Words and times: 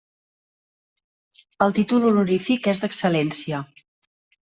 El 1.65 1.75
títol 1.79 2.07
honorífic 2.13 2.71
és 2.73 2.81
d'Excel·lència. 2.85 3.61